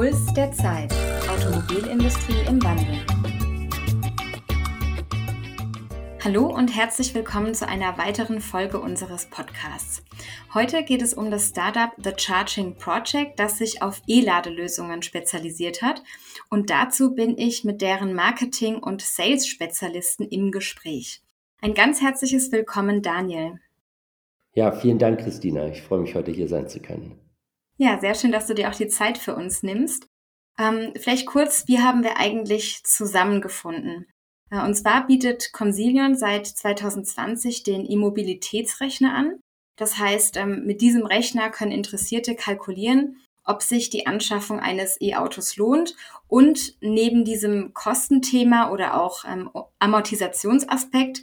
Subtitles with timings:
[0.00, 0.94] Puls der Zeit.
[1.28, 3.04] Automobilindustrie im Wandel.
[6.24, 10.02] Hallo und herzlich willkommen zu einer weiteren Folge unseres Podcasts.
[10.54, 16.02] Heute geht es um das Startup The Charging Project, das sich auf E-Ladelösungen spezialisiert hat.
[16.48, 21.20] Und dazu bin ich mit deren Marketing- und Sales-Spezialisten im Gespräch.
[21.60, 23.60] Ein ganz herzliches Willkommen, Daniel.
[24.54, 25.68] Ja, vielen Dank, Christina.
[25.68, 27.20] Ich freue mich, heute hier sein zu können.
[27.82, 30.06] Ja, sehr schön, dass du dir auch die Zeit für uns nimmst.
[30.58, 34.06] Ähm, vielleicht kurz, wie haben wir eigentlich zusammengefunden?
[34.50, 39.40] Äh, und zwar bietet Consilion seit 2020 den E-Mobilitätsrechner an.
[39.78, 45.56] Das heißt, ähm, mit diesem Rechner können Interessierte kalkulieren, ob sich die Anschaffung eines E-Autos
[45.56, 45.96] lohnt
[46.28, 51.22] und neben diesem Kostenthema oder auch ähm, Amortisationsaspekt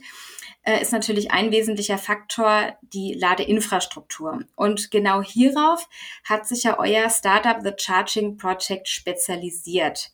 [0.68, 4.42] äh, ist natürlich ein wesentlicher Faktor die Ladeinfrastruktur.
[4.56, 5.88] Und genau hierauf
[6.26, 10.12] hat sich ja euer Startup The Charging Project spezialisiert.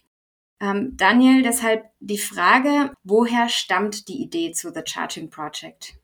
[0.62, 5.96] Ähm, Daniel, deshalb die Frage, woher stammt die Idee zu The Charging Project?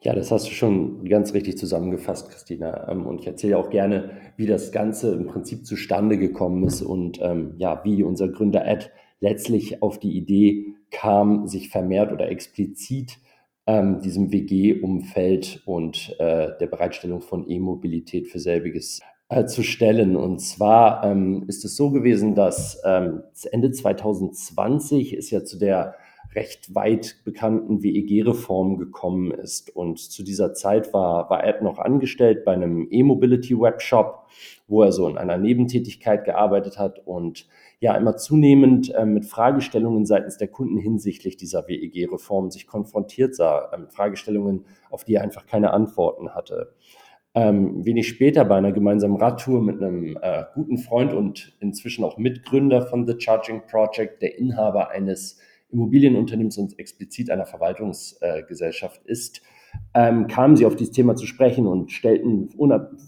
[0.00, 2.88] Ja, das hast du schon ganz richtig zusammengefasst, Christina.
[2.88, 7.18] Ähm, und ich erzähle auch gerne, wie das Ganze im Prinzip zustande gekommen ist und
[7.20, 13.18] ähm, ja, wie unser Gründer Ed letztlich auf die Idee kam, sich vermehrt oder explizit
[13.68, 20.16] ähm, diesem WG-Umfeld und äh, der Bereitstellung von E-Mobilität für selbiges äh, zu stellen.
[20.16, 25.96] Und zwar ähm, ist es so gewesen, dass ähm, Ende 2020 ist ja zu der
[26.34, 29.74] recht weit bekannten WEG-Reform gekommen ist.
[29.76, 34.26] Und zu dieser Zeit war, war Ed noch angestellt bei einem E-Mobility-Webshop,
[34.66, 37.46] wo er so in einer Nebentätigkeit gearbeitet hat und
[37.80, 43.70] ja immer zunehmend äh, mit Fragestellungen seitens der Kunden hinsichtlich dieser WEG-Reform sich konfrontiert sah.
[43.72, 46.74] Ähm, Fragestellungen, auf die er einfach keine Antworten hatte.
[47.34, 52.18] Ähm, wenig später bei einer gemeinsamen Radtour mit einem äh, guten Freund und inzwischen auch
[52.18, 55.38] Mitgründer von The Charging Project, der Inhaber eines
[55.70, 59.42] Immobilienunternehmens und explizit einer Verwaltungsgesellschaft äh, ist,
[59.94, 62.48] ähm, kamen sie auf dieses Thema zu sprechen und stellten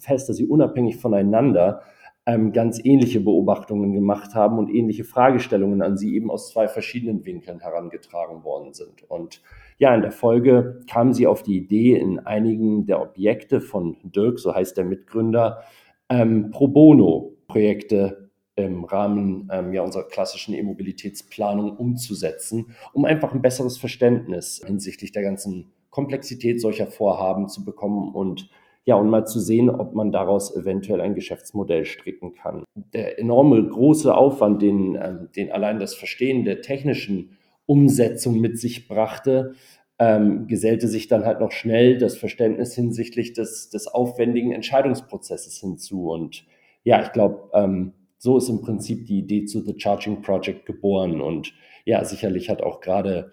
[0.00, 1.82] fest, dass sie unabhängig voneinander
[2.26, 7.24] ähm, ganz ähnliche Beobachtungen gemacht haben und ähnliche Fragestellungen an sie eben aus zwei verschiedenen
[7.24, 9.02] Winkeln herangetragen worden sind.
[9.08, 9.42] Und
[9.78, 14.38] ja, in der Folge kamen sie auf die Idee, in einigen der Objekte von Dirk,
[14.38, 15.62] so heißt der Mitgründer,
[16.10, 23.78] ähm, Pro Bono-Projekte im Rahmen ähm, ja, unserer klassischen E-Mobilitätsplanung umzusetzen, um einfach ein besseres
[23.78, 28.50] Verständnis hinsichtlich der ganzen Komplexität solcher Vorhaben zu bekommen und
[28.84, 32.64] ja, und mal zu sehen, ob man daraus eventuell ein Geschäftsmodell stricken kann.
[32.74, 37.36] Der enorme große Aufwand, den, ähm, den allein das Verstehen der technischen
[37.66, 39.52] Umsetzung mit sich brachte,
[39.98, 46.10] ähm, gesellte sich dann halt noch schnell das Verständnis hinsichtlich des, des aufwendigen Entscheidungsprozesses hinzu.
[46.10, 46.46] Und
[46.82, 51.20] ja, ich glaube, ähm, so ist im Prinzip die Idee zu The Charging Project geboren.
[51.20, 51.52] Und
[51.84, 53.30] ja, sicherlich hat auch gerade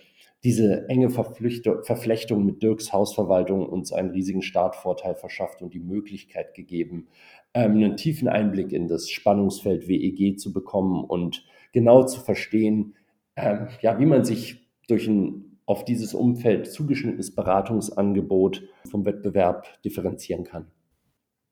[0.48, 7.10] diese enge Verflechtung mit Dirks Hausverwaltung uns einen riesigen Startvorteil verschafft und die Möglichkeit gegeben,
[7.54, 11.44] ähm, einen tiefen Einblick in das Spannungsfeld WEG zu bekommen und
[11.74, 12.96] genau zu verstehen,
[13.36, 20.46] ähm, ja, wie man sich durch ein auf dieses Umfeld zugeschnittenes Beratungsangebot vom Wettbewerb differenzieren
[20.46, 20.72] kann.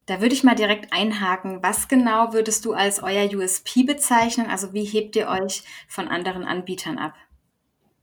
[0.06, 1.59] Da würde ich mal direkt einhaken.
[1.63, 4.45] Was genau würdest du als euer USP bezeichnen?
[4.50, 7.13] Also wie hebt ihr euch von anderen Anbietern ab?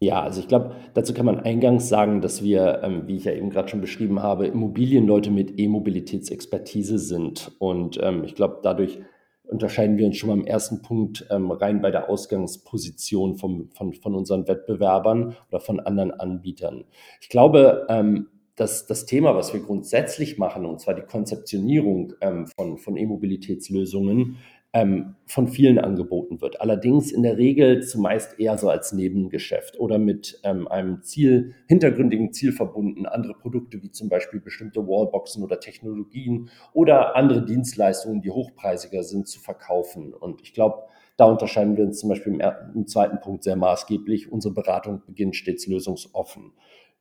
[0.02, 3.34] Ja, also ich glaube, dazu kann man eingangs sagen, dass wir, ähm, wie ich ja
[3.34, 7.52] eben gerade schon beschrieben habe, Immobilienleute mit E-Mobilitätsexpertise sind.
[7.60, 8.98] Und ähm, ich glaube, dadurch
[9.44, 13.94] unterscheiden wir uns schon mal im ersten Punkt ähm, rein bei der Ausgangsposition vom, von,
[13.94, 16.82] von unseren Wettbewerbern oder von anderen Anbietern.
[17.20, 18.26] Ich glaube, ähm,
[18.56, 24.38] dass das Thema, was wir grundsätzlich machen, und zwar die Konzeptionierung ähm, von, von E-Mobilitätslösungen,
[24.74, 26.60] ähm, von vielen angeboten wird.
[26.60, 32.32] Allerdings in der Regel zumeist eher so als Nebengeschäft oder mit ähm, einem Ziel, hintergründigen
[32.32, 38.30] Ziel verbunden, andere Produkte wie zum Beispiel bestimmte Wallboxen oder Technologien oder andere Dienstleistungen, die
[38.30, 40.14] hochpreisiger sind, zu verkaufen.
[40.14, 40.84] Und ich glaube,
[41.18, 42.42] da unterscheiden wir uns zum Beispiel im,
[42.74, 44.32] im zweiten Punkt sehr maßgeblich.
[44.32, 46.52] Unsere Beratung beginnt stets lösungsoffen.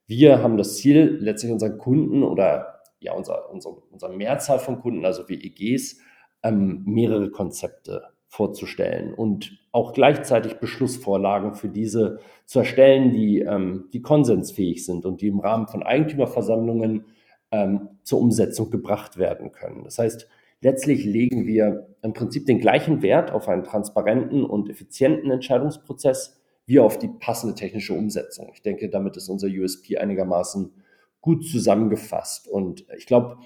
[0.08, 5.06] Wir haben das Ziel, letztlich unseren Kunden oder ja, unser, unser, unsere Mehrzahl von Kunden,
[5.06, 6.00] also WEGs,
[6.44, 14.02] ähm, mehrere Konzepte vorzustellen und auch gleichzeitig Beschlussvorlagen für diese zu erstellen, die, ähm, die
[14.02, 17.06] konsensfähig sind und die im Rahmen von Eigentümerversammlungen
[17.52, 19.84] ähm, zur Umsetzung gebracht werden können.
[19.84, 20.28] Das heißt,
[20.62, 26.80] letztlich legen wir im Prinzip den gleichen Wert auf einen transparenten und effizienten Entscheidungsprozess wie
[26.80, 28.50] auf die passende technische Umsetzung.
[28.54, 30.72] Ich denke, damit ist unser USP einigermaßen
[31.20, 32.48] gut zusammengefasst.
[32.48, 33.38] Und ich glaube,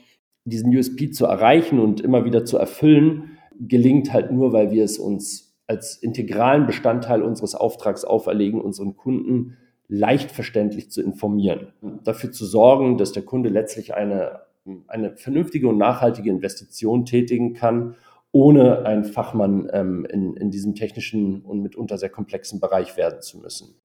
[0.46, 4.98] diesen USP zu erreichen und immer wieder zu erfüllen, gelingt halt nur, weil wir es
[5.00, 9.58] uns als integralen Bestandteil unseres Auftrags auferlegen, unseren Kunden
[9.88, 14.42] leicht verständlich zu informieren, dafür zu sorgen, dass der Kunde letztlich eine,
[14.88, 17.96] eine vernünftige und nachhaltige Investition tätigen kann,
[18.32, 23.40] ohne ein Fachmann ähm, in, in diesem technischen und mitunter sehr komplexen Bereich werden zu
[23.40, 23.76] müssen.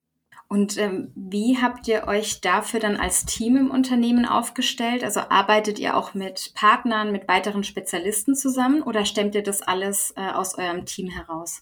[0.52, 5.04] Und ähm, wie habt ihr euch dafür dann als Team im Unternehmen aufgestellt?
[5.04, 10.12] Also arbeitet ihr auch mit Partnern, mit weiteren Spezialisten zusammen oder stemmt ihr das alles
[10.16, 11.60] äh, aus eurem Team heraus?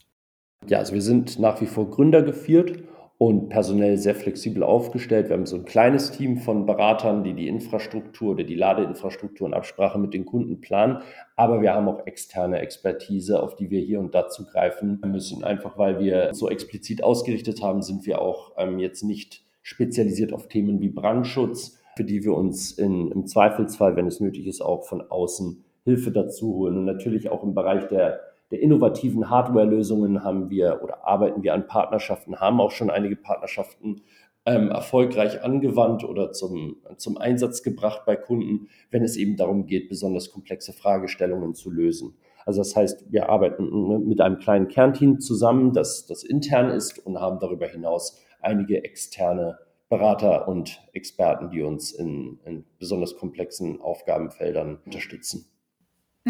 [0.66, 2.82] Ja, also wir sind nach wie vor Gründer geführt
[3.18, 5.28] und personell sehr flexibel aufgestellt.
[5.28, 9.54] Wir haben so ein kleines Team von Beratern, die die Infrastruktur oder die Ladeinfrastruktur in
[9.54, 11.02] Absprache mit den Kunden planen.
[11.34, 15.42] Aber wir haben auch externe Expertise, auf die wir hier und da zugreifen müssen.
[15.42, 20.46] Einfach weil wir so explizit ausgerichtet haben, sind wir auch ähm, jetzt nicht spezialisiert auf
[20.46, 24.84] Themen wie Brandschutz, für die wir uns in, im Zweifelsfall, wenn es nötig ist, auch
[24.84, 26.78] von außen Hilfe dazu holen.
[26.78, 31.66] Und natürlich auch im Bereich der der innovativen Hardware-Lösungen haben wir oder arbeiten wir an
[31.66, 34.02] Partnerschaften, haben auch schon einige Partnerschaften
[34.46, 39.88] ähm, erfolgreich angewandt oder zum, zum Einsatz gebracht bei Kunden, wenn es eben darum geht,
[39.88, 42.16] besonders komplexe Fragestellungen zu lösen.
[42.46, 47.20] Also das heißt, wir arbeiten mit einem kleinen Kernteam zusammen, das, das intern ist und
[47.20, 49.58] haben darüber hinaus einige externe
[49.90, 55.46] Berater und Experten, die uns in, in besonders komplexen Aufgabenfeldern unterstützen.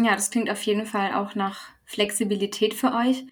[0.01, 3.25] Ja, das klingt auf jeden Fall auch nach Flexibilität für euch.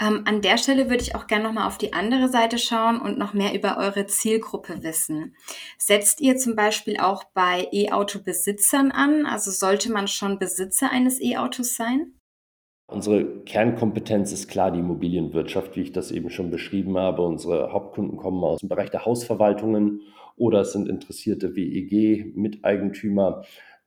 [0.00, 3.18] Ähm, an der Stelle würde ich auch gerne nochmal auf die andere Seite schauen und
[3.18, 5.34] noch mehr über eure Zielgruppe wissen.
[5.78, 9.26] Setzt ihr zum Beispiel auch bei E-Auto-Besitzern an?
[9.26, 12.14] Also sollte man schon Besitzer eines E-Autos sein?
[12.88, 17.22] Unsere Kernkompetenz ist klar die Immobilienwirtschaft, wie ich das eben schon beschrieben habe.
[17.22, 20.02] Unsere Hauptkunden kommen aus dem Bereich der Hausverwaltungen
[20.36, 23.44] oder es sind interessierte WEG-Miteigentümer.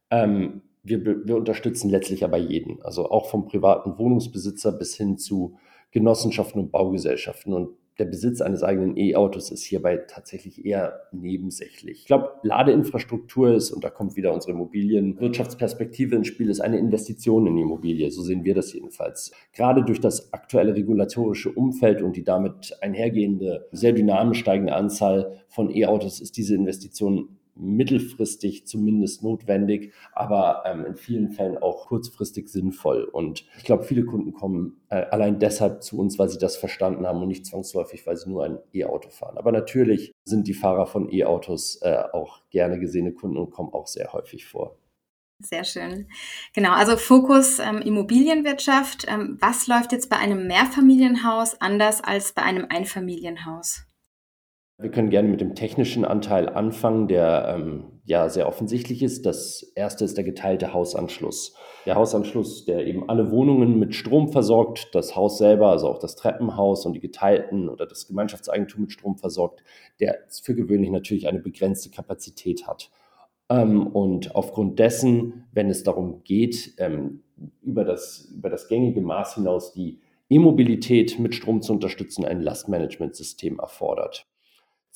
[0.09, 5.57] Ähm, wir, wir unterstützen letztlich aber jeden, also auch vom privaten Wohnungsbesitzer bis hin zu
[5.91, 7.53] Genossenschaften und Baugesellschaften.
[7.53, 11.99] Und der Besitz eines eigenen E-Autos ist hierbei tatsächlich eher nebensächlich.
[12.01, 17.47] Ich glaube, Ladeinfrastruktur ist, und da kommt wieder unsere Immobilienwirtschaftsperspektive ins Spiel, ist eine Investition
[17.47, 18.11] in die Immobilie.
[18.11, 19.31] So sehen wir das jedenfalls.
[19.53, 25.73] Gerade durch das aktuelle regulatorische Umfeld und die damit einhergehende, sehr dynamisch steigende Anzahl von
[25.73, 33.03] E-Autos ist diese Investition mittelfristig zumindest notwendig, aber ähm, in vielen Fällen auch kurzfristig sinnvoll.
[33.03, 37.05] Und ich glaube, viele Kunden kommen äh, allein deshalb zu uns, weil sie das verstanden
[37.05, 39.37] haben und nicht zwangsläufig, weil sie nur ein E-Auto fahren.
[39.37, 43.87] Aber natürlich sind die Fahrer von E-Autos äh, auch gerne gesehene Kunden und kommen auch
[43.87, 44.77] sehr häufig vor.
[45.39, 46.07] Sehr schön.
[46.53, 49.05] Genau, also Fokus ähm, Immobilienwirtschaft.
[49.07, 53.85] Ähm, was läuft jetzt bei einem Mehrfamilienhaus anders als bei einem Einfamilienhaus?
[54.77, 59.25] Wir können gerne mit dem technischen Anteil anfangen, der ähm, ja sehr offensichtlich ist.
[59.25, 61.55] Das erste ist der geteilte Hausanschluss.
[61.85, 66.17] Der Hausanschluss, der eben alle Wohnungen mit Strom versorgt, das Haus selber, also auch das
[66.17, 69.63] Treppenhaus und die geteilten oder das Gemeinschaftseigentum mit Strom versorgt,
[70.01, 72.91] der für gewöhnlich natürlich eine begrenzte Kapazität hat.
[73.49, 77.23] Ähm, und aufgrund dessen, wenn es darum geht, ähm,
[77.61, 83.59] über, das, über das gängige Maß hinaus die E-Mobilität mit Strom zu unterstützen, ein Lastmanagementsystem
[83.59, 84.27] erfordert.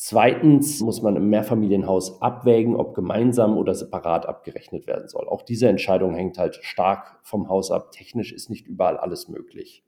[0.02, 5.28] Zweitens muss man im Mehrfamilienhaus abwägen, ob gemeinsam oder separat abgerechnet werden soll.
[5.28, 7.92] Auch diese Entscheidung hängt halt stark vom Haus ab.
[7.92, 9.84] Technisch ist nicht überall alles möglich.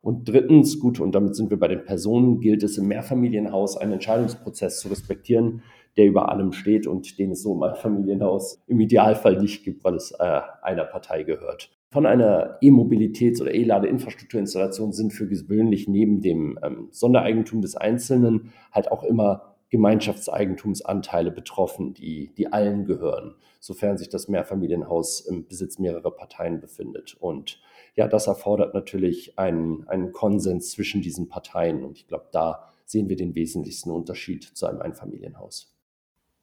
[0.00, 3.94] Und drittens, gut, und damit sind wir bei den Personen, gilt es im Mehrfamilienhaus einen
[3.94, 5.64] Entscheidungsprozess zu respektieren,
[5.98, 9.96] der über allem steht und den es so im Einfamilienhaus im Idealfall nicht gibt, weil
[9.96, 11.70] es äh, einer Partei gehört.
[11.90, 18.92] Von einer E-Mobilitäts- oder E-Ladeinfrastrukturinstallation sind für gewöhnlich neben dem ähm, Sondereigentum des Einzelnen halt
[18.92, 26.10] auch immer Gemeinschaftseigentumsanteile betroffen, die, die allen gehören, sofern sich das Mehrfamilienhaus im Besitz mehrerer
[26.10, 27.16] Parteien befindet.
[27.18, 27.60] Und
[27.96, 31.84] ja, das erfordert natürlich einen, einen Konsens zwischen diesen Parteien.
[31.84, 35.77] Und ich glaube, da sehen wir den wesentlichsten Unterschied zu einem Einfamilienhaus.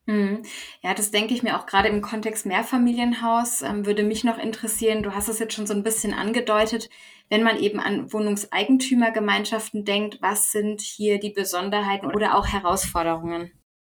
[0.07, 0.43] Mhm.
[0.83, 5.01] Ja, das denke ich mir auch gerade im Kontext Mehrfamilienhaus ähm, würde mich noch interessieren.
[5.01, 6.89] Du hast es jetzt schon so ein bisschen angedeutet,
[7.29, 13.51] wenn man eben an Wohnungseigentümergemeinschaften denkt, was sind hier die Besonderheiten oder auch Herausforderungen?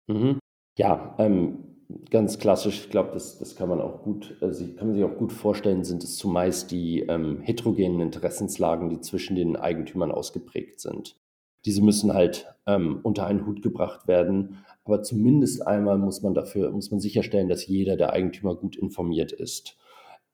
[0.08, 0.40] Mhm.
[0.76, 1.70] Ja, ähm,
[2.10, 5.16] ganz klassisch, ich glaube, das, das kann man auch gut, also kann man sich auch
[5.16, 11.16] gut vorstellen, sind es zumeist die ähm, heterogenen Interessenslagen, die zwischen den Eigentümern ausgeprägt sind.
[11.66, 14.64] Diese müssen halt ähm, unter einen Hut gebracht werden.
[14.90, 19.30] Aber zumindest einmal muss man dafür, muss man sicherstellen, dass jeder der Eigentümer gut informiert
[19.30, 19.78] ist.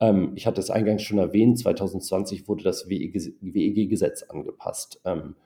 [0.01, 4.99] Ähm, ich hatte es eingangs schon erwähnt, 2020 wurde das WEG-Gesetz angepasst.
[5.05, 5.37] Ähm,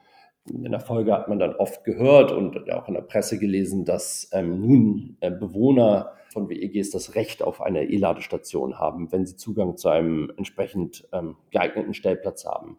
[0.48, 4.30] in der Folge hat man dann oft gehört und auch in der Presse gelesen, dass
[4.32, 9.76] ähm, nun äh, Bewohner von WEGs das Recht auf eine E-Ladestation haben, wenn sie Zugang
[9.76, 12.78] zu einem entsprechend ähm, geeigneten Stellplatz haben.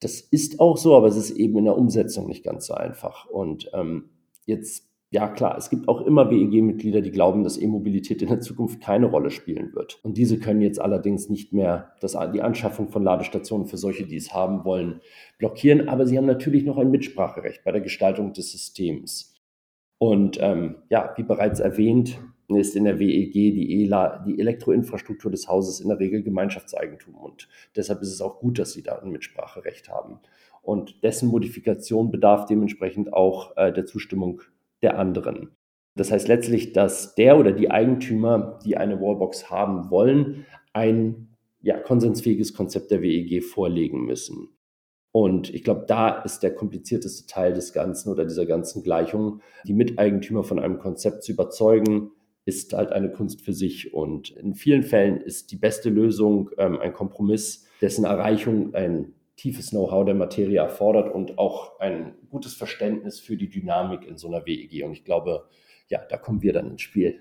[0.00, 3.26] Das ist auch so, aber es ist eben in der Umsetzung nicht ganz so einfach.
[3.26, 4.10] Und ähm,
[4.44, 8.80] jetzt ja, klar, es gibt auch immer WEG-Mitglieder, die glauben, dass E-Mobilität in der Zukunft
[8.80, 10.00] keine Rolle spielen wird.
[10.02, 14.16] Und diese können jetzt allerdings nicht mehr das, die Anschaffung von Ladestationen für solche, die
[14.16, 15.02] es haben wollen,
[15.36, 15.90] blockieren.
[15.90, 19.34] Aber sie haben natürlich noch ein Mitspracherecht bei der Gestaltung des Systems.
[19.98, 25.46] Und ähm, ja, wie bereits erwähnt, ist in der WEG die, ELA, die Elektroinfrastruktur des
[25.46, 27.16] Hauses in der Regel Gemeinschaftseigentum.
[27.16, 30.20] Und deshalb ist es auch gut, dass sie da ein Mitspracherecht haben.
[30.62, 34.40] Und dessen Modifikation bedarf dementsprechend auch äh, der Zustimmung
[34.82, 35.56] der anderen.
[35.94, 41.78] Das heißt letztlich, dass der oder die Eigentümer, die eine Wallbox haben wollen, ein ja,
[41.78, 44.48] konsensfähiges Konzept der WEG vorlegen müssen.
[45.12, 49.42] Und ich glaube, da ist der komplizierteste Teil des Ganzen oder dieser ganzen Gleichung.
[49.64, 52.12] Die Miteigentümer von einem Konzept zu überzeugen,
[52.44, 53.94] ist halt eine Kunst für sich.
[53.94, 59.70] Und in vielen Fällen ist die beste Lösung ähm, ein Kompromiss, dessen Erreichung ein tiefes
[59.70, 64.46] Know-how der Materie erfordert und auch ein gutes Verständnis für die Dynamik in so einer
[64.46, 64.84] WEG.
[64.84, 65.48] Und ich glaube,
[65.88, 67.20] ja, da kommen wir dann ins Spiel.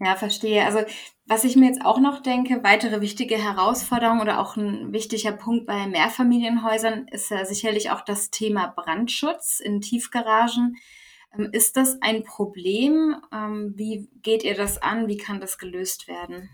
[0.00, 0.64] Ja, verstehe.
[0.64, 0.80] Also
[1.26, 5.66] was ich mir jetzt auch noch denke, weitere wichtige Herausforderung oder auch ein wichtiger Punkt
[5.66, 10.76] bei Mehrfamilienhäusern ist ja sicherlich auch das Thema Brandschutz in Tiefgaragen.
[11.38, 13.14] Ähm, ist das ein Problem?
[13.32, 15.06] Ähm, wie geht ihr das an?
[15.06, 16.48] Wie kann das gelöst werden?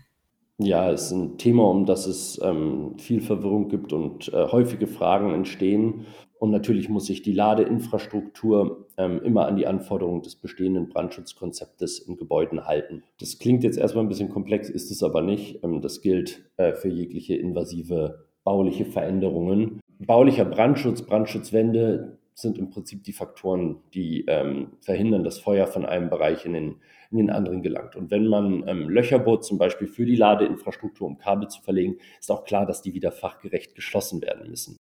[0.59, 4.87] Ja, es ist ein Thema, um das es ähm, viel Verwirrung gibt und äh, häufige
[4.87, 6.07] Fragen entstehen.
[6.39, 12.17] Und natürlich muss sich die Ladeinfrastruktur ähm, immer an die Anforderungen des bestehenden Brandschutzkonzeptes in
[12.17, 13.03] Gebäuden halten.
[13.19, 15.63] Das klingt jetzt erstmal ein bisschen komplex, ist es aber nicht.
[15.63, 19.79] Ähm, das gilt äh, für jegliche invasive bauliche Veränderungen.
[19.99, 26.09] Baulicher Brandschutz, Brandschutzwände sind im Prinzip die Faktoren, die ähm, verhindern, dass Feuer von einem
[26.09, 26.75] Bereich in den
[27.11, 27.95] in den anderen gelangt.
[27.95, 31.97] Und wenn man ähm, Löcher bohrt, zum Beispiel für die Ladeinfrastruktur, um Kabel zu verlegen,
[32.19, 34.77] ist auch klar, dass die wieder fachgerecht geschlossen werden müssen.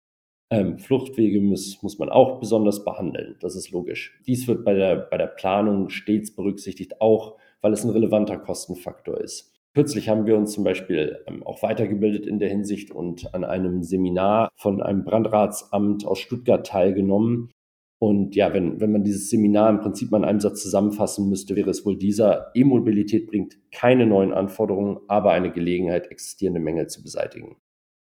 [0.52, 4.20] Ähm, Fluchtwege muss, muss man auch besonders behandeln, das ist logisch.
[4.26, 9.20] Dies wird bei der, bei der Planung stets berücksichtigt, auch weil es ein relevanter Kostenfaktor
[9.20, 9.54] ist.
[9.74, 13.84] Kürzlich haben wir uns zum Beispiel ähm, auch weitergebildet in der Hinsicht und an einem
[13.84, 17.52] Seminar von einem Brandratsamt aus Stuttgart teilgenommen,
[18.02, 21.54] und ja, wenn, wenn man dieses Seminar im Prinzip mal in einem Satz zusammenfassen müsste,
[21.54, 27.02] wäre es wohl dieser, E-Mobilität bringt keine neuen Anforderungen, aber eine Gelegenheit, existierende Mängel zu
[27.02, 27.56] beseitigen.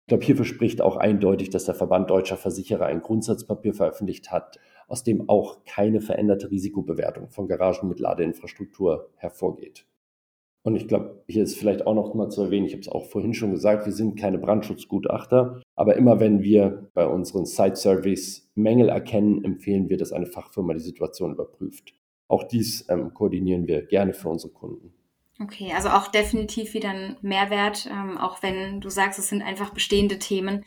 [0.01, 4.59] Ich glaube, hierfür spricht auch eindeutig, dass der Verband deutscher Versicherer ein Grundsatzpapier veröffentlicht hat,
[4.89, 9.87] aus dem auch keine veränderte Risikobewertung von Garagen mit Ladeinfrastruktur hervorgeht.
[10.63, 13.05] Und ich glaube, hier ist vielleicht auch noch mal zu erwähnen, ich habe es auch
[13.05, 18.89] vorhin schon gesagt, wir sind keine Brandschutzgutachter, aber immer wenn wir bei unseren Site-Surveys Mängel
[18.89, 21.93] erkennen, empfehlen wir, dass eine Fachfirma die Situation überprüft.
[22.27, 24.93] Auch dies ähm, koordinieren wir gerne für unsere Kunden.
[25.41, 29.73] Okay, also auch definitiv wieder ein Mehrwert, ähm, auch wenn du sagst, es sind einfach
[29.73, 30.63] bestehende Themen,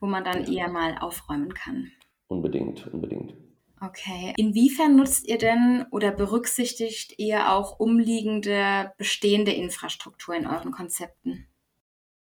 [0.00, 1.92] wo man dann eher mal aufräumen kann.
[2.28, 3.34] Unbedingt, unbedingt.
[3.80, 4.32] Okay.
[4.38, 11.46] Inwiefern nutzt ihr denn oder berücksichtigt ihr auch umliegende bestehende Infrastruktur in euren Konzepten?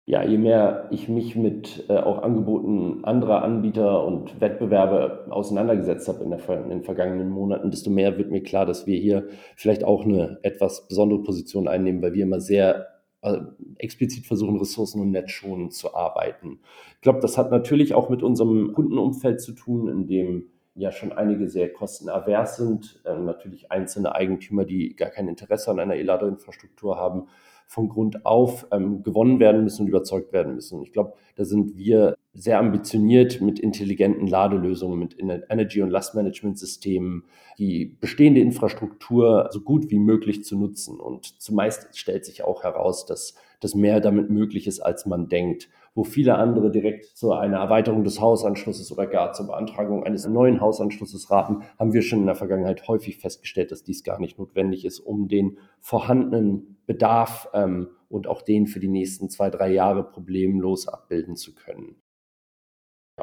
[0.05, 6.25] Ja, je mehr ich mich mit äh, auch Angeboten anderer Anbieter und Wettbewerbe auseinandergesetzt habe
[6.25, 9.85] in, der, in, den vergangenen Monaten, desto mehr wird mir klar, dass wir hier vielleicht
[9.85, 12.87] auch eine etwas besondere Position einnehmen, weil wir immer sehr
[13.21, 13.37] äh,
[13.77, 16.59] explizit versuchen, ressourcen- und netzschonend zu arbeiten.
[16.95, 21.13] Ich glaube, das hat natürlich auch mit unserem Kundenumfeld zu tun, in dem ja schon
[21.13, 26.97] einige sehr kostenavers sind, äh, natürlich einzelne Eigentümer, die gar kein Interesse an einer E-Ladeinfrastruktur
[26.97, 27.27] haben,
[27.67, 30.83] von Grund auf ähm, gewonnen werden müssen und überzeugt werden müssen.
[30.83, 37.23] Ich glaube, da sind wir sehr ambitioniert mit intelligenten Ladelösungen, mit Energy- und Lastmanagementsystemen,
[37.57, 40.99] die bestehende Infrastruktur so gut wie möglich zu nutzen.
[40.99, 45.69] Und zumeist stellt sich auch heraus, dass dass mehr damit möglich ist, als man denkt.
[45.95, 50.59] Wo viele andere direkt zu einer Erweiterung des Hausanschlusses oder gar zur Beantragung eines neuen
[50.59, 54.85] Hausanschlusses raten, haben wir schon in der Vergangenheit häufig festgestellt, dass dies gar nicht notwendig
[54.85, 60.03] ist, um den vorhandenen Bedarf ähm, und auch den für die nächsten zwei, drei Jahre
[60.03, 61.95] problemlos abbilden zu können.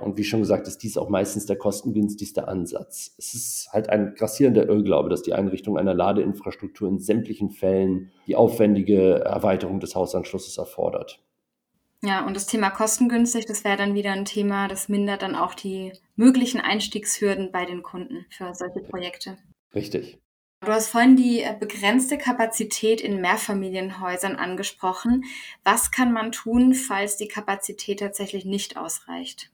[0.00, 3.12] Und wie schon gesagt, ist dies auch meistens der kostengünstigste Ansatz.
[3.18, 8.36] Es ist halt ein grassierender Irrglaube, dass die Einrichtung einer Ladeinfrastruktur in sämtlichen Fällen die
[8.36, 11.20] aufwendige Erweiterung des Hausanschlusses erfordert.
[12.02, 15.54] Ja, und das Thema kostengünstig, das wäre dann wieder ein Thema, das mindert dann auch
[15.54, 19.36] die möglichen Einstiegshürden bei den Kunden für solche Projekte.
[19.74, 20.18] Richtig.
[20.62, 25.24] Du hast vorhin die äh, begrenzte Kapazität in Mehrfamilienhäusern angesprochen.
[25.64, 29.50] Was kann man tun, falls die Kapazität tatsächlich nicht ausreicht?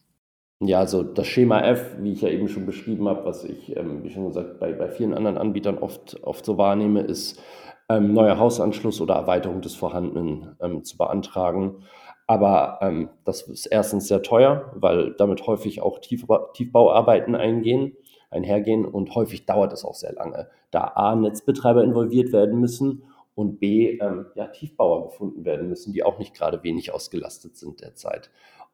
[0.60, 4.02] Ja, also das Schema F, wie ich ja eben schon beschrieben habe, was ich, ähm,
[4.02, 7.40] wie schon gesagt, bei, bei vielen anderen Anbietern oft, oft so wahrnehme, ist
[7.88, 11.84] ähm, neuer Hausanschluss oder Erweiterung des vorhandenen ähm, zu beantragen.
[12.26, 17.96] Aber ähm, das ist erstens sehr teuer, weil damit häufig auch Tiefba Tiefbauarbeiten eingehen,
[18.30, 23.04] einhergehen und häufig dauert es auch sehr lange, da A, Netzbetreiber involviert werden müssen
[23.36, 27.80] und B, ähm, ja, Tiefbauer gefunden werden müssen, die auch nicht gerade wenig ausgelastet sind
[27.80, 28.30] derzeit.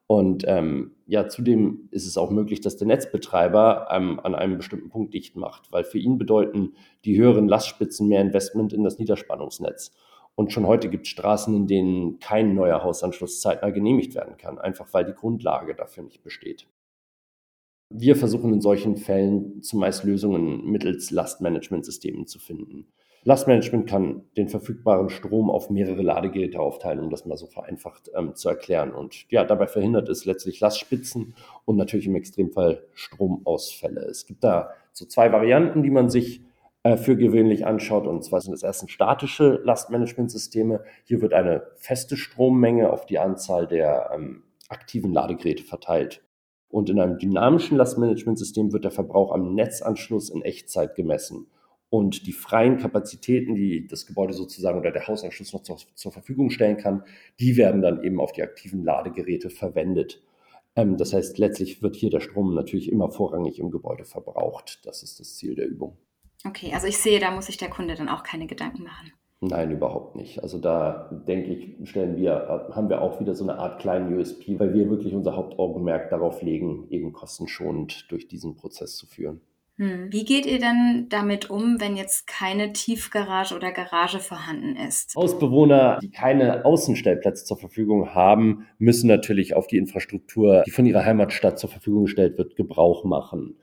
[0.07, 4.89] Und ähm, ja, zudem ist es auch möglich, dass der Netzbetreiber ähm, an einem bestimmten
[4.89, 6.73] Punkt dicht macht, weil für ihn bedeuten
[7.05, 9.93] die höheren Lastspitzen mehr Investment in das Niederspannungsnetz.
[10.35, 14.57] Und schon heute gibt es Straßen, in denen kein neuer Hausanschluss zeitnah genehmigt werden kann,
[14.57, 16.67] einfach weil die Grundlage dafür nicht besteht.
[17.89, 22.87] Wir versuchen in solchen Fällen zumeist Lösungen mittels Lastmanagementsystemen zu finden.
[23.25, 28.35] Lastmanagement kann den verfügbaren Strom auf mehrere Ladegeräte aufteilen, um das mal so vereinfacht ähm,
[28.35, 28.91] zu erklären.
[28.93, 31.35] Und ja, dabei verhindert es letztlich Lastspitzen
[31.65, 34.01] und natürlich im Extremfall Stromausfälle.
[34.01, 36.41] Es gibt da so zwei Varianten, die man sich
[36.97, 38.07] für gewöhnlich anschaut.
[38.07, 40.83] Und zwar sind es erstens statische Lastmanagementsysteme.
[41.05, 46.21] Hier wird eine feste Strommenge auf die Anzahl der ähm, aktiven Ladegeräte verteilt.
[46.67, 51.47] Und in einem dynamischen Lastmanagementsystem wird der Verbrauch am Netzanschluss in Echtzeit gemessen.
[51.89, 56.49] Und die freien Kapazitäten, die das Gebäude sozusagen oder der Hausanschluss noch zur, zur Verfügung
[56.49, 57.03] stellen kann,
[57.39, 60.23] die werden dann eben auf die aktiven Ladegeräte verwendet.
[60.75, 64.79] Ähm, das heißt, letztlich wird hier der Strom natürlich immer vorrangig im Gebäude verbraucht.
[64.83, 65.97] Das ist das Ziel der Übung.
[66.45, 69.13] Okay, also ich sehe, da muss sich der Kunde dann auch keine Gedanken machen.
[69.41, 70.41] Nein, überhaupt nicht.
[70.41, 74.57] Also da denke ich, stellen wir, haben wir auch wieder so eine Art kleinen USP,
[74.57, 79.41] weil wir wirklich unser Hauptaugenmerk darauf legen, eben kostenschonend durch diesen Prozess zu führen.
[79.77, 80.11] Hm.
[80.11, 85.15] Wie geht ihr denn damit um, wenn jetzt keine Tiefgarage oder Garage vorhanden ist?
[85.15, 91.03] Hausbewohner, die keine Außenstellplätze zur Verfügung haben, müssen natürlich auf die Infrastruktur, die von ihrer
[91.03, 93.57] Heimatstadt zur Verfügung gestellt wird, Gebrauch machen.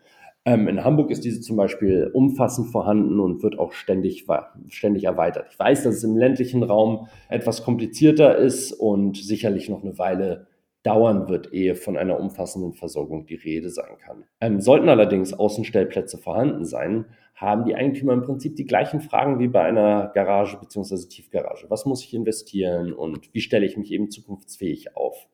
[0.47, 4.26] Ähm, in Hamburg ist diese zum Beispiel umfassend vorhanden und wird auch ständig,
[4.68, 5.49] ständig erweitert.
[5.50, 10.47] Ich weiß, dass es im ländlichen Raum etwas komplizierter ist und sicherlich noch eine Weile
[10.82, 14.25] dauern wird, ehe von einer umfassenden Versorgung die Rede sein kann.
[14.40, 19.48] Ähm, sollten allerdings Außenstellplätze vorhanden sein, haben die Eigentümer im Prinzip die gleichen Fragen wie
[19.48, 21.07] bei einer Garage bzw.
[21.09, 21.66] Tiefgarage.
[21.68, 25.29] Was muss ich investieren und wie stelle ich mich eben zukunftsfähig auf?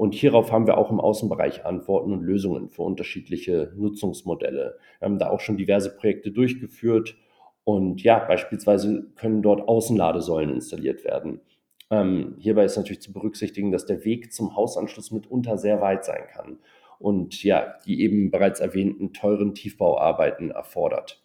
[0.00, 4.78] Und hierauf haben wir auch im Außenbereich Antworten und Lösungen für unterschiedliche Nutzungsmodelle.
[4.98, 7.18] Wir haben da auch schon diverse Projekte durchgeführt.
[7.64, 11.42] Und ja, beispielsweise können dort Außenladesäulen installiert werden.
[11.90, 16.22] Ähm, hierbei ist natürlich zu berücksichtigen, dass der Weg zum Hausanschluss mitunter sehr weit sein
[16.32, 16.60] kann
[16.98, 21.22] und ja, die eben bereits erwähnten teuren Tiefbauarbeiten erfordert.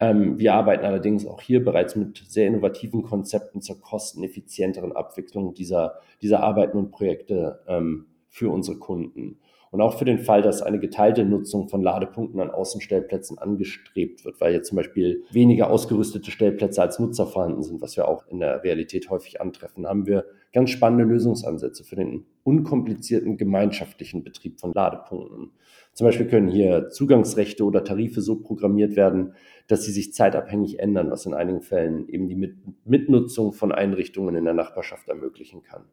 [0.00, 6.00] Ähm, wir arbeiten allerdings auch hier bereits mit sehr innovativen Konzepten zur kosteneffizienteren Abwicklung dieser,
[6.22, 9.38] dieser Arbeiten und Projekte ähm, für unsere Kunden.
[9.70, 14.40] Und auch für den Fall, dass eine geteilte Nutzung von Ladepunkten an Außenstellplätzen angestrebt wird,
[14.40, 18.40] weil jetzt zum Beispiel weniger ausgerüstete Stellplätze als Nutzer vorhanden sind, was wir auch in
[18.40, 24.72] der Realität häufig antreffen, haben wir ganz spannende Lösungsansätze für den unkomplizierten gemeinschaftlichen Betrieb von
[24.74, 25.52] Ladepunkten.
[26.00, 29.34] Zum Beispiel können hier Zugangsrechte oder Tarife so programmiert werden,
[29.66, 32.54] dass sie sich zeitabhängig ändern, was in einigen Fällen eben die
[32.86, 35.84] Mitnutzung von Einrichtungen in der Nachbarschaft ermöglichen kann.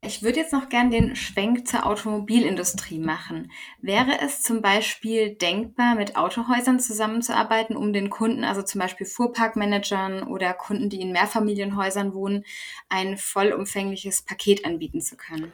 [0.00, 3.50] Ich würde jetzt noch gern den Schwenk zur Automobilindustrie machen.
[3.82, 10.22] Wäre es zum Beispiel denkbar, mit Autohäusern zusammenzuarbeiten, um den Kunden, also zum Beispiel Fuhrparkmanagern
[10.22, 12.44] oder Kunden, die in Mehrfamilienhäusern wohnen,
[12.88, 15.52] ein vollumfängliches Paket anbieten zu können?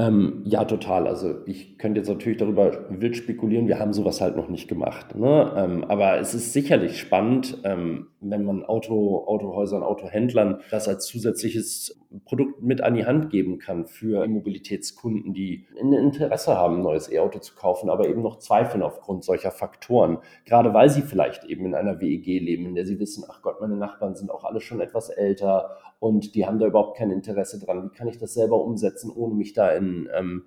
[0.00, 1.06] Ähm, ja, total.
[1.06, 3.68] Also ich könnte jetzt natürlich darüber wild spekulieren.
[3.68, 5.14] Wir haben sowas halt noch nicht gemacht.
[5.14, 5.52] Ne?
[5.56, 11.99] Ähm, aber es ist sicherlich spannend, ähm, wenn man Auto, Autohäusern, Autohändlern das als zusätzliches
[12.24, 17.10] Produkt mit an die Hand geben kann für Mobilitätskunden, die ein Interesse haben, ein neues
[17.10, 20.18] E-Auto zu kaufen, aber eben noch zweifeln aufgrund solcher Faktoren.
[20.44, 23.60] Gerade weil sie vielleicht eben in einer WEG leben, in der sie wissen, ach Gott,
[23.60, 27.64] meine Nachbarn sind auch alle schon etwas älter und die haben da überhaupt kein Interesse
[27.64, 27.84] dran.
[27.84, 30.44] Wie kann ich das selber umsetzen, ohne mich da in ähm,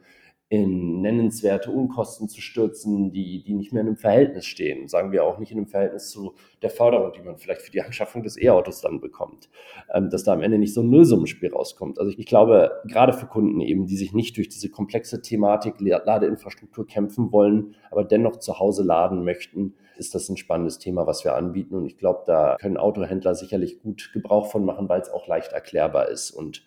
[0.53, 4.87] in nennenswerte Unkosten zu stürzen, die, die nicht mehr in einem Verhältnis stehen.
[4.87, 7.81] Sagen wir auch nicht in einem Verhältnis zu der Förderung, die man vielleicht für die
[7.81, 9.49] Anschaffung des E-Autos dann bekommt.
[9.91, 11.97] Ähm, dass da am Ende nicht so ein Nullsummenspiel rauskommt.
[11.97, 15.79] Also ich, ich glaube, gerade für Kunden eben, die sich nicht durch diese komplexe Thematik
[15.79, 21.23] Ladeinfrastruktur kämpfen wollen, aber dennoch zu Hause laden möchten, ist das ein spannendes Thema, was
[21.23, 21.73] wir anbieten.
[21.73, 25.51] Und ich glaube, da können Autohändler sicherlich gut Gebrauch von machen, weil es auch leicht
[25.51, 26.63] erklärbar ist und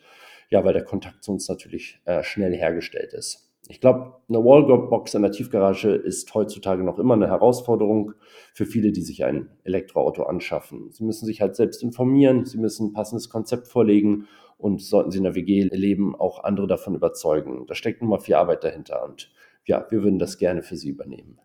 [0.50, 3.45] ja, weil der Kontakt zu uns natürlich äh, schnell hergestellt ist.
[3.68, 8.12] Ich glaube, eine Wallbox in der Tiefgarage ist heutzutage noch immer eine Herausforderung
[8.54, 10.92] für viele, die sich ein Elektroauto anschaffen.
[10.92, 15.18] Sie müssen sich halt selbst informieren, sie müssen ein passendes Konzept vorlegen und sollten sie
[15.18, 17.66] in der WG leben, auch andere davon überzeugen.
[17.66, 19.32] Da steckt nun mal viel Arbeit dahinter und
[19.64, 21.40] ja, wir würden das gerne für Sie übernehmen.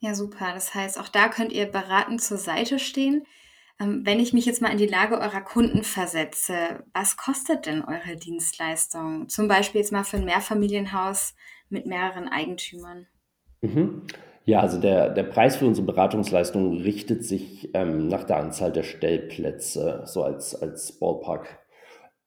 [0.00, 0.52] Ja, super.
[0.52, 3.24] Das heißt, auch da könnt ihr beratend zur Seite stehen.
[3.80, 6.54] Ähm, wenn ich mich jetzt mal in die Lage eurer Kunden versetze,
[6.92, 9.28] was kostet denn eure Dienstleistung?
[9.28, 11.34] Zum Beispiel jetzt mal für ein Mehrfamilienhaus
[11.68, 13.06] mit mehreren Eigentümern.
[13.62, 14.02] Mhm.
[14.46, 18.82] Ja, also der, der Preis für unsere Beratungsleistung richtet sich ähm, nach der Anzahl der
[18.82, 21.58] Stellplätze, so als, als Ballpark.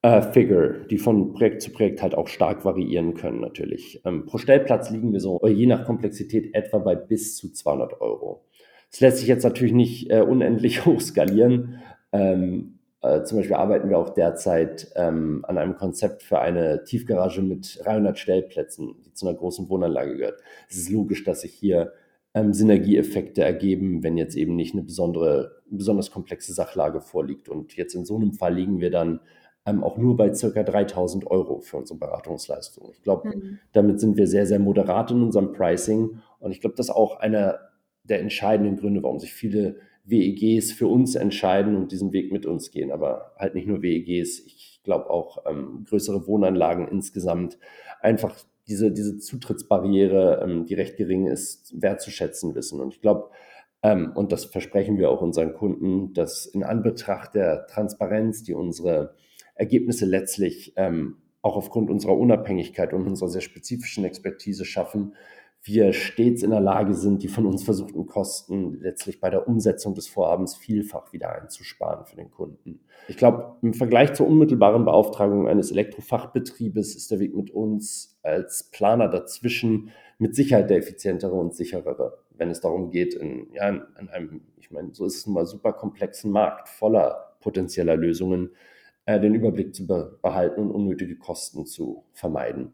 [0.02, 4.00] Äh, die von Projekt zu Projekt halt auch stark variieren können natürlich.
[4.04, 8.44] Ähm, pro Stellplatz liegen wir so je nach Komplexität etwa bei bis zu 200 Euro.
[8.90, 11.80] Es lässt sich jetzt natürlich nicht äh, unendlich hoch skalieren.
[12.12, 17.42] Ähm, äh, zum Beispiel arbeiten wir auch derzeit ähm, an einem Konzept für eine Tiefgarage
[17.42, 20.40] mit 300 Stellplätzen, die zu einer großen Wohnanlage gehört.
[20.68, 21.92] Es ist logisch, dass sich hier
[22.34, 27.48] ähm, Synergieeffekte ergeben, wenn jetzt eben nicht eine besondere, besonders komplexe Sachlage vorliegt.
[27.48, 29.20] Und jetzt in so einem Fall liegen wir dann
[29.64, 32.90] ähm, auch nur bei circa 3000 Euro für unsere Beratungsleistung.
[32.92, 33.58] Ich glaube, mhm.
[33.72, 36.20] damit sind wir sehr, sehr moderat in unserem Pricing.
[36.40, 37.60] Und ich glaube, das ist auch einer
[38.08, 42.70] der entscheidenden Gründe, warum sich viele WEGs für uns entscheiden und diesen Weg mit uns
[42.70, 42.90] gehen.
[42.90, 47.58] Aber halt nicht nur WEGs, ich glaube auch ähm, größere Wohnanlagen insgesamt.
[48.00, 48.34] Einfach
[48.68, 52.80] diese, diese Zutrittsbarriere, ähm, die recht gering ist, wertzuschätzen wissen.
[52.80, 53.30] Und ich glaube,
[53.82, 59.14] ähm, und das versprechen wir auch unseren Kunden, dass in Anbetracht der Transparenz, die unsere
[59.54, 65.14] Ergebnisse letztlich ähm, auch aufgrund unserer Unabhängigkeit und unserer sehr spezifischen Expertise schaffen,
[65.62, 69.94] wir stets in der Lage sind, die von uns versuchten Kosten letztlich bei der Umsetzung
[69.94, 72.80] des Vorhabens vielfach wieder einzusparen für den Kunden.
[73.08, 78.70] Ich glaube, im Vergleich zur unmittelbaren Beauftragung eines Elektrofachbetriebes ist der Weg mit uns als
[78.70, 84.08] Planer dazwischen mit Sicherheit der effizientere und sicherere, wenn es darum geht, in, ja, in
[84.08, 88.50] einem, ich meine, so ist es nun mal super komplexen Markt voller potenzieller Lösungen,
[89.06, 92.72] äh, den Überblick zu behalten und unnötige Kosten zu vermeiden.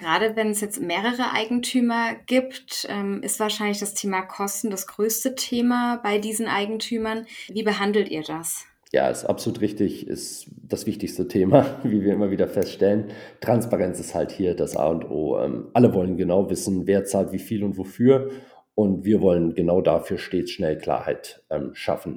[0.00, 5.34] Gerade wenn es jetzt mehrere Eigentümer gibt, ähm, ist wahrscheinlich das Thema Kosten das größte
[5.34, 7.26] Thema bei diesen Eigentümern.
[7.48, 8.64] Wie behandelt ihr das?
[8.92, 13.10] Ja, ist absolut richtig, ist das wichtigste Thema, wie wir immer wieder feststellen.
[13.42, 15.38] Transparenz ist halt hier das A und O.
[15.38, 18.30] Ähm, alle wollen genau wissen, wer zahlt wie viel und wofür.
[18.74, 22.16] Und wir wollen genau dafür stets schnell Klarheit ähm, schaffen.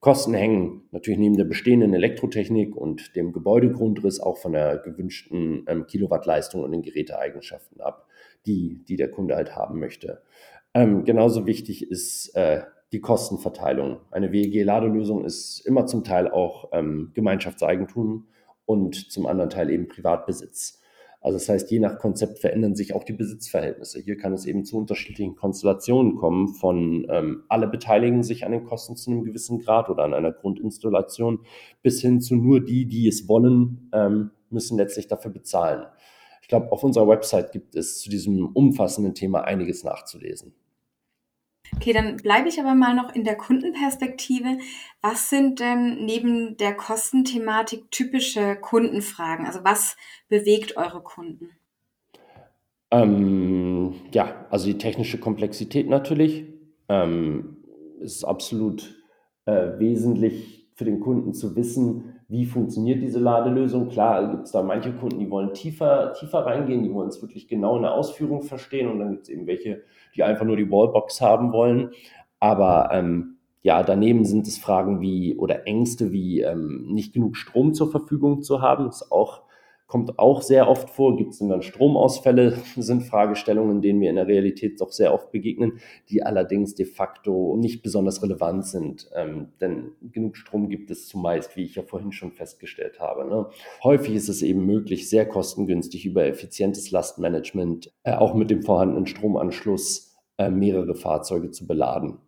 [0.00, 5.86] Kosten hängen natürlich neben der bestehenden Elektrotechnik und dem Gebäudegrundriss auch von der gewünschten ähm,
[5.86, 8.06] Kilowattleistung und den Geräteeigenschaften ab,
[8.46, 10.22] die, die der Kunde halt haben möchte.
[10.72, 14.00] Ähm, genauso wichtig ist äh, die Kostenverteilung.
[14.10, 18.26] Eine WEG-Ladelösung ist immer zum Teil auch ähm, Gemeinschaftseigentum
[18.64, 20.79] und zum anderen Teil eben Privatbesitz.
[21.20, 24.00] Also das heißt, je nach Konzept verändern sich auch die Besitzverhältnisse.
[24.00, 28.64] Hier kann es eben zu unterschiedlichen Konstellationen kommen, von ähm, alle beteiligen sich an den
[28.64, 31.40] Kosten zu einem gewissen Grad oder an einer Grundinstallation,
[31.82, 35.84] bis hin zu nur die, die es wollen, ähm, müssen letztlich dafür bezahlen.
[36.40, 40.54] Ich glaube, auf unserer Website gibt es zu diesem umfassenden Thema einiges nachzulesen.
[41.76, 44.58] Okay, dann bleibe ich aber mal noch in der Kundenperspektive.
[45.00, 49.46] Was sind denn neben der Kostenthematik typische Kundenfragen?
[49.46, 49.96] Also was
[50.28, 51.50] bewegt eure Kunden?
[52.90, 56.44] Ähm, ja, also die technische Komplexität natürlich
[56.88, 57.58] ähm,
[58.00, 59.00] ist absolut
[59.46, 63.88] äh, wesentlich für den Kunden zu wissen, wie funktioniert diese Ladelösung.
[63.88, 67.48] Klar gibt es da manche Kunden, die wollen tiefer, tiefer reingehen, die wollen es wirklich
[67.48, 69.82] genau in der Ausführung verstehen und dann gibt es eben welche,
[70.14, 71.90] die einfach nur die Wallbox haben wollen.
[72.38, 77.74] Aber ähm, ja, daneben sind es Fragen wie oder Ängste wie ähm, nicht genug Strom
[77.74, 78.86] zur Verfügung zu haben.
[78.86, 79.42] Das ist auch
[79.90, 81.16] kommt auch sehr oft vor.
[81.16, 82.56] Gibt es denn dann Stromausfälle?
[82.76, 87.56] sind Fragestellungen, denen wir in der Realität doch sehr oft begegnen, die allerdings de facto
[87.56, 89.10] nicht besonders relevant sind.
[89.16, 93.28] Ähm, denn genug Strom gibt es zumeist, wie ich ja vorhin schon festgestellt habe.
[93.28, 93.46] Ne?
[93.82, 99.06] Häufig ist es eben möglich, sehr kostengünstig über effizientes Lastmanagement, äh, auch mit dem vorhandenen
[99.06, 102.18] Stromanschluss, äh, mehrere Fahrzeuge zu beladen.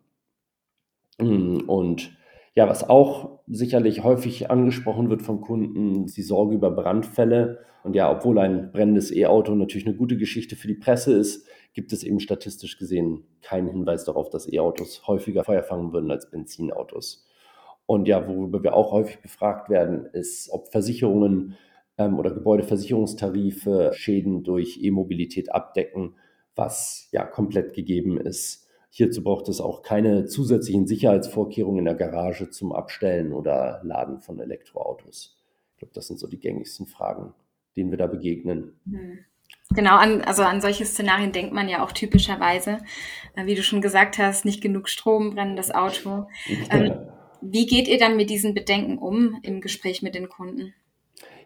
[1.17, 2.17] Und
[2.55, 7.59] ja, was auch sicherlich häufig angesprochen wird vom Kunden, ist die Sorge über Brandfälle.
[7.83, 11.91] Und ja, obwohl ein brennendes E-Auto natürlich eine gute Geschichte für die Presse ist, gibt
[11.91, 17.27] es eben statistisch gesehen keinen Hinweis darauf, dass E-Autos häufiger Feuer fangen würden als Benzinautos.
[17.85, 21.57] Und ja, worüber wir auch häufig befragt werden, ist, ob Versicherungen
[21.97, 26.15] ähm, oder Gebäudeversicherungstarife Schäden durch E-Mobilität abdecken,
[26.55, 28.62] was ja komplett gegeben ist.
[28.95, 34.39] Hierzu braucht es auch keine zusätzlichen Sicherheitsvorkehrungen in der Garage zum Abstellen oder Laden von
[34.39, 35.35] Elektroautos.
[35.71, 37.33] Ich glaube, das sind so die gängigsten Fragen,
[37.75, 38.79] denen wir da begegnen.
[38.85, 39.17] Hm.
[39.73, 42.77] Genau, an, also an solche Szenarien denkt man ja auch typischerweise.
[43.35, 46.27] Äh, wie du schon gesagt hast, nicht genug Strom, brennendes Auto.
[46.69, 46.93] Ähm,
[47.41, 50.75] wie geht ihr dann mit diesen Bedenken um im Gespräch mit den Kunden?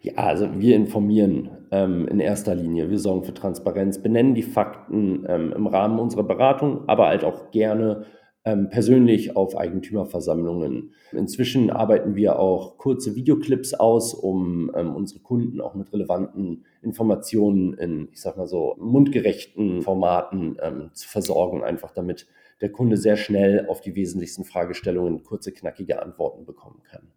[0.01, 5.25] Ja, also wir informieren ähm, in erster Linie, wir sorgen für Transparenz, benennen die Fakten
[5.27, 8.05] ähm, im Rahmen unserer Beratung, aber halt auch gerne
[8.47, 10.93] ähm, persönlich auf Eigentümerversammlungen.
[11.11, 17.73] Inzwischen arbeiten wir auch kurze Videoclips aus, um ähm, unsere Kunden auch mit relevanten Informationen
[17.73, 22.27] in, ich sag mal so, mundgerechten Formaten ähm, zu versorgen, einfach damit
[22.61, 27.11] der Kunde sehr schnell auf die wesentlichsten Fragestellungen kurze, knackige Antworten bekommen kann.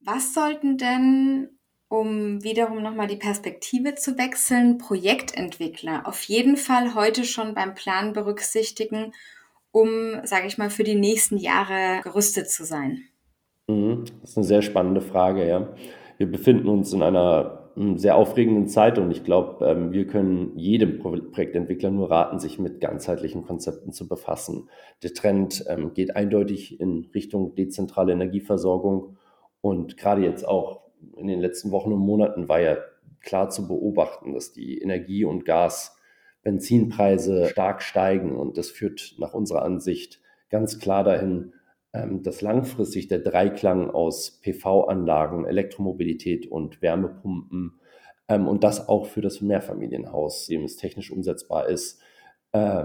[0.00, 1.50] Was sollten denn
[1.88, 8.12] um wiederum nochmal die Perspektive zu wechseln, Projektentwickler auf jeden Fall heute schon beim Plan
[8.12, 9.12] berücksichtigen,
[9.70, 13.02] um, sage ich mal, für die nächsten Jahre gerüstet zu sein?
[13.66, 14.04] Mhm.
[14.20, 15.68] Das ist eine sehr spannende Frage, ja.
[16.16, 20.56] Wir befinden uns in einer hm, sehr aufregenden Zeit und ich glaube, ähm, wir können
[20.56, 24.68] jedem Projektentwickler nur raten, sich mit ganzheitlichen Konzepten zu befassen.
[25.02, 29.16] Der Trend ähm, geht eindeutig in Richtung dezentrale Energieversorgung
[29.60, 30.83] und gerade jetzt auch
[31.16, 32.78] in den letzten Wochen und Monaten war ja
[33.20, 35.96] klar zu beobachten, dass die Energie- und Gas-
[36.44, 38.36] Benzinpreise stark steigen.
[38.36, 41.54] Und das führt nach unserer Ansicht ganz klar dahin,
[41.92, 47.80] ähm, dass langfristig der Dreiklang aus PV-Anlagen, Elektromobilität und Wärmepumpen
[48.28, 52.00] ähm, und das auch für das Mehrfamilienhaus, dem es technisch umsetzbar ist,
[52.52, 52.84] äh,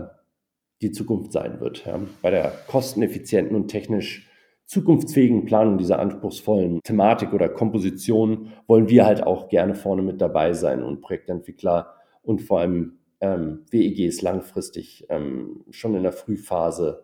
[0.81, 1.85] die Zukunft sein wird.
[2.21, 4.28] Bei der kosteneffizienten und technisch
[4.69, 10.53] zukunftsfähigen Planung dieser anspruchsvollen Thematik oder Komposition wollen wir halt auch gerne vorne mit dabei
[10.53, 17.03] sein und Projektentwickler und vor allem ähm, WEGs langfristig ähm, schon in der Frühphase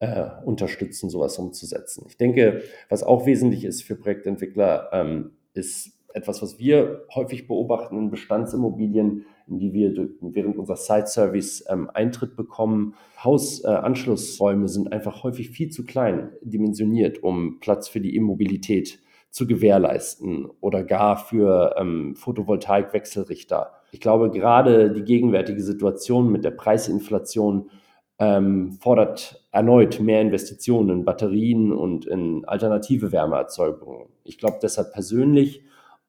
[0.00, 2.04] äh, unterstützen, sowas umzusetzen.
[2.08, 7.98] Ich denke, was auch wesentlich ist für Projektentwickler, ähm, ist etwas, was wir häufig beobachten
[7.98, 12.94] in Bestandsimmobilien, in die wir während unserer Site-Service ähm, Eintritt bekommen.
[13.22, 19.00] Hausanschlussräume äh, sind einfach häufig viel zu klein dimensioniert, um Platz für die Immobilität
[19.30, 23.72] zu gewährleisten oder gar für ähm, Photovoltaik-Wechselrichter.
[23.90, 27.70] Ich glaube, gerade die gegenwärtige Situation mit der Preisinflation
[28.20, 34.08] ähm, fordert erneut mehr Investitionen in Batterien und in alternative Wärmeerzeugung.
[34.22, 35.64] Ich glaube deshalb persönlich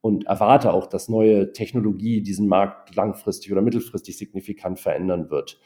[0.06, 5.60] und erwarte auch, dass neue Technologie diesen Markt langfristig oder mittelfristig signifikant verändern wird.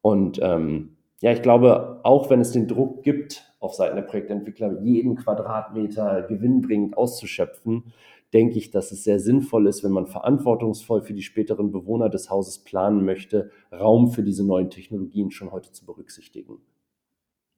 [0.00, 4.80] Und ähm, ja, ich glaube, auch wenn es den Druck gibt, auf Seiten der Projektentwickler
[4.82, 7.92] jeden Quadratmeter gewinnbringend auszuschöpfen,
[8.32, 12.30] denke ich, dass es sehr sinnvoll ist, wenn man verantwortungsvoll für die späteren Bewohner des
[12.30, 16.58] Hauses planen möchte, Raum für diese neuen Technologien schon heute zu berücksichtigen.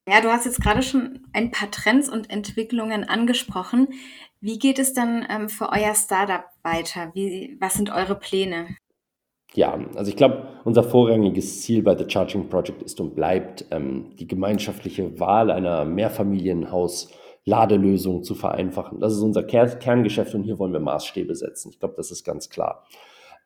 [0.09, 3.88] Ja, du hast jetzt gerade schon ein paar Trends und Entwicklungen angesprochen.
[4.40, 7.11] Wie geht es dann ähm, für euer Startup weiter?
[7.14, 8.69] Wie, was sind eure Pläne?
[9.55, 14.14] Ja, also ich glaube, unser vorrangiges Ziel bei The Charging Project ist und bleibt, ähm,
[14.16, 17.09] die gemeinschaftliche Wahl einer Mehrfamilienhaus-
[17.47, 19.01] Ladelösungen zu vereinfachen.
[19.01, 21.71] Das ist unser Kerngeschäft und hier wollen wir Maßstäbe setzen.
[21.71, 22.85] Ich glaube, das ist ganz klar.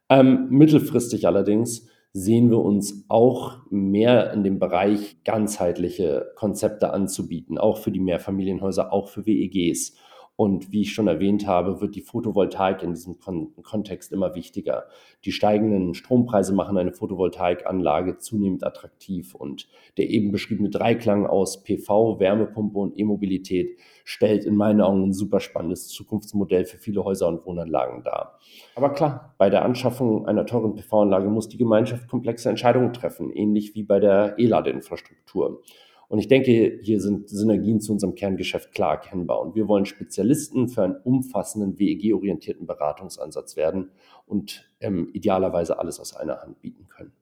[0.08, 7.78] Ähm, mittelfristig allerdings sehen wir uns auch mehr in dem Bereich ganzheitliche Konzepte anzubieten, auch
[7.78, 9.96] für die Mehrfamilienhäuser, auch für WEGs.
[10.34, 14.86] Und wie ich schon erwähnt habe, wird die Photovoltaik in diesem Kon Kontext immer wichtiger.
[15.26, 19.68] Die steigenden Strompreise machen eine Photovoltaikanlage zunehmend attraktiv und
[19.98, 23.76] der eben beschriebene Dreiklang aus PV, Wärmepumpe und E-Mobilität
[24.10, 28.40] stellt in meinen Augen ein super spannendes Zukunftsmodell für viele Häuser und Wohnanlagen dar.
[28.74, 33.76] Aber klar, bei der Anschaffung einer teuren PV-Anlage muss die Gemeinschaft komplexe Entscheidungen treffen, ähnlich
[33.76, 35.62] wie bei der E-Ladeinfrastruktur.
[36.08, 39.40] Und ich denke, hier sind Synergien zu unserem Kerngeschäft klar erkennbar.
[39.40, 43.92] Und wir wollen Spezialisten für einen umfassenden WEG-orientierten Beratungsansatz werden
[44.26, 47.12] und ähm, idealerweise alles aus einer Hand bieten können.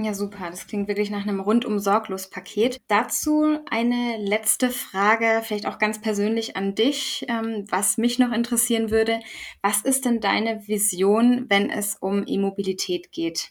[0.00, 0.48] Ja, super.
[0.50, 2.80] Das klingt wirklich nach einem rundum sorglos Paket.
[2.86, 8.90] Dazu eine letzte Frage, vielleicht auch ganz persönlich an dich, ähm, was mich noch interessieren
[8.90, 9.18] würde.
[9.60, 13.50] Was ist denn deine Vision, wenn es um E-Mobilität geht?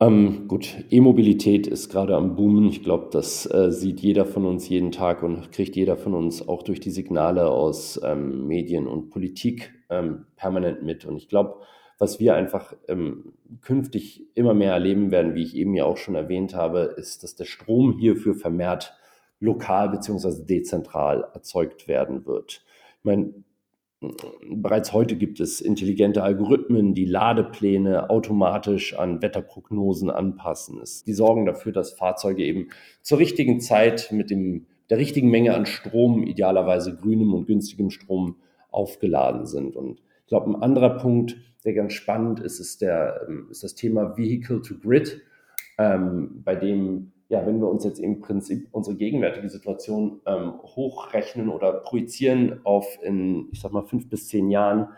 [0.00, 2.66] Ähm, gut, E-Mobilität ist gerade am Boomen.
[2.68, 6.46] Ich glaube, das äh, sieht jeder von uns jeden Tag und kriegt jeder von uns
[6.48, 11.04] auch durch die Signale aus ähm, Medien und Politik ähm, permanent mit.
[11.04, 11.60] Und ich glaube,
[11.98, 16.14] was wir einfach ähm, künftig immer mehr erleben werden, wie ich eben ja auch schon
[16.14, 18.94] erwähnt habe, ist, dass der Strom hierfür vermehrt
[19.40, 22.64] lokal beziehungsweise dezentral erzeugt werden wird.
[22.98, 23.34] Ich meine,
[24.48, 30.80] Bereits heute gibt es intelligente Algorithmen, die Ladepläne automatisch an Wetterprognosen anpassen.
[31.06, 32.68] Die sorgen dafür, dass Fahrzeuge eben
[33.02, 38.36] zur richtigen Zeit mit dem, der richtigen Menge an Strom, idealerweise grünem und günstigem Strom,
[38.70, 39.74] aufgeladen sind.
[39.74, 43.74] Und ich glaube, ein anderer Punkt, der ganz spannend ist, ist, der, ähm, ist das
[43.74, 45.22] Thema Vehicle to Grid,
[45.78, 51.48] ähm, bei dem ja, wenn wir uns jetzt im Prinzip unsere gegenwärtige Situation ähm, hochrechnen
[51.48, 54.88] oder projizieren auf in, ich sag mal, fünf bis zehn Jahren,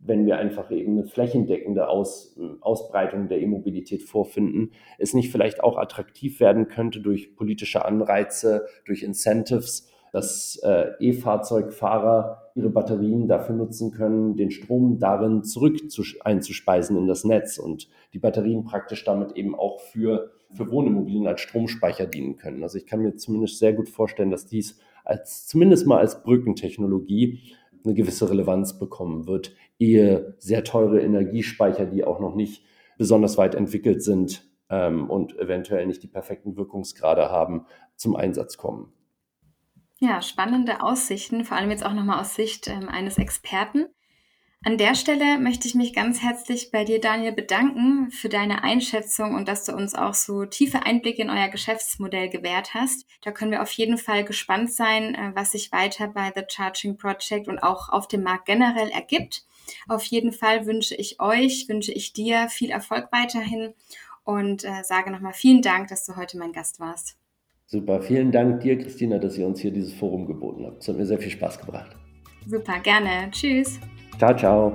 [0.00, 5.76] wenn wir einfach eben eine flächendeckende Aus, Ausbreitung der E-Mobilität vorfinden, es nicht vielleicht auch
[5.76, 13.90] attraktiv werden könnte durch politische Anreize, durch Incentives, dass äh, E-Fahrzeugfahrer ihre Batterien dafür nutzen
[13.90, 19.32] können, den Strom darin zurück zu, einzuspeisen in das Netz und die Batterien praktisch damit
[19.36, 22.62] eben auch für, für Wohnimmobilien als Stromspeicher dienen können.
[22.62, 27.40] Also ich kann mir zumindest sehr gut vorstellen, dass dies als zumindest mal als Brückentechnologie
[27.84, 32.64] eine gewisse Relevanz bekommen wird, ehe sehr teure Energiespeicher, die auch noch nicht
[32.98, 37.66] besonders weit entwickelt sind ähm, und eventuell nicht die perfekten Wirkungsgrade haben,
[37.96, 38.92] zum Einsatz kommen.
[40.00, 43.86] Ja, spannende Aussichten, vor allem jetzt auch nochmal aus Sicht ähm, eines Experten.
[44.64, 49.34] An der Stelle möchte ich mich ganz herzlich bei dir, Daniel, bedanken für deine Einschätzung
[49.34, 53.06] und dass du uns auch so tiefe Einblicke in euer Geschäftsmodell gewährt hast.
[53.22, 56.96] Da können wir auf jeden Fall gespannt sein, äh, was sich weiter bei The Charging
[56.96, 59.46] Project und auch auf dem Markt generell ergibt.
[59.88, 63.74] Auf jeden Fall wünsche ich euch, wünsche ich dir viel Erfolg weiterhin
[64.22, 67.17] und äh, sage nochmal vielen Dank, dass du heute mein Gast warst.
[67.70, 70.80] Super, vielen Dank dir, Christina, dass ihr uns hier dieses Forum geboten habt.
[70.80, 71.94] Es hat mir sehr viel Spaß gebracht.
[72.46, 73.30] Super, gerne.
[73.30, 73.78] Tschüss.
[74.16, 74.72] Ciao, ciao.